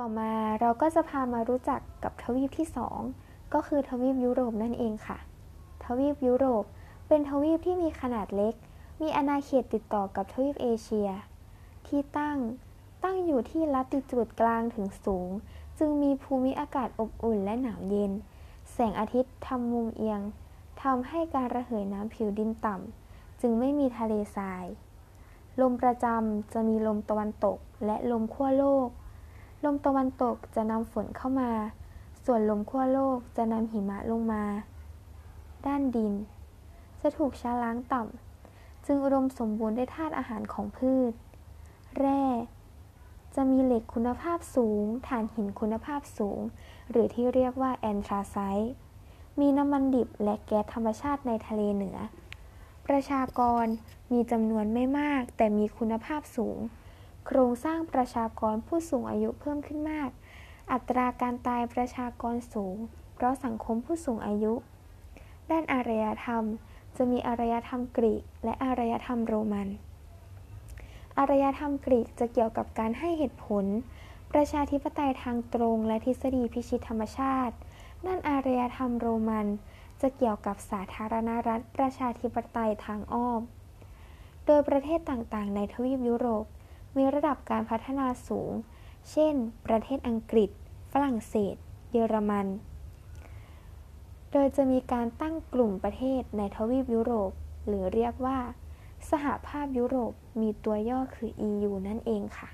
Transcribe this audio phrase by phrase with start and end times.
[0.00, 2.66] ต่อมาเราก็จะพามารู้จักกับทวีปที่
[3.10, 5.18] 2 ก็คือทวีปยุโรปนั่นเองค่ะ
[5.84, 6.64] ทวีปยุโรป
[7.08, 8.54] เป็นทวีปที่มีขนาดเล็ก
[9.00, 11.08] มีอาณาเขตติดต่อกับทวีปเอเชีย
[11.86, 12.38] ที่ตั้ง
[13.04, 15.30] ตั้งอยู่ที่ลัติจูดกลางถึงสูง
[15.78, 18.12] จึงมีภูมิอากาศอบอุ่นและหนาวเย็น
[18.72, 20.20] แสงอาทิตย์ทำมุมเอียง
[20.82, 24.64] ทำให้การระเหยน้ำผิวดินต่ำจึงไม่มีทะเลทราย
[25.60, 28.88] ลมประจำจะมีลมตะวันตกและลมขั้วโลก
[29.64, 31.50] ลมตะวันตกจะนำฝนเข้ามา
[32.24, 34.44] ส่วนลมขั้วโลกจะนำหิมะลงมา
[35.66, 36.12] ด้านดิน
[37.00, 41.12] จะถูกช้าล้างต่ำจึงอุดมสมบูรณ์ด้วยธาตุอาหารของพืช
[41.98, 42.24] แร่
[43.34, 46.40] จะมีเหล็กคุณภาพสูง ถ่านหินคุณภาพสูง
[46.90, 48.72] หรือที่เรียกว่าแอนทราไซต์
[49.40, 51.98] มีน้ำมันดิบและแก๊สธรรมชาติในทะเลเหนือ
[52.86, 53.66] ประชากร
[54.12, 56.58] มีจำนวนไม่มากแต่มีคุณภาพสูง
[57.34, 60.10] โครงสร้างประชากรผู้สูงอายุเพิ่มขึ้นมาก
[60.72, 62.76] อัตราการตายประชากรสูง
[63.14, 64.52] เพราะสังคมผู้สูงอายุ
[65.50, 66.44] ด้านอารยธรรม
[66.96, 69.68] จะมีอารยธรรมกรีก และอารยธรรมโรมัน
[71.18, 73.64] อารยธรรมกรีกจะเกี่ยวกับการให้เหตุผล
[74.32, 77.54] ประชาธิปไตยทางตรงและทฤษฎีพิชิตธรรมชาติ
[78.06, 79.46] ด้านอารยธรรมโรมัน
[80.00, 83.40] จะเกี่ยวกับสาธารณรัฐประชาธิปไตยทางอ้อม
[84.46, 86.46] โดยประเทศต่างๆ ในทวีปยุโรป
[86.96, 88.52] มีระดับการพัฒนาสูง
[89.10, 89.34] เช่น
[89.66, 90.50] ประเทศอังกฤษ
[90.92, 91.56] ฝรั่งเศส
[91.92, 92.46] เยอรมัน
[94.32, 97.32] โดยจะมีการตั้งกลุ่มประเทศในทวีปยุโรป
[97.66, 98.38] หรือเรียกว่า
[99.10, 102.48] สหภาพยุโรปมีตัวย่อคือ EU นั่นเองค่ะ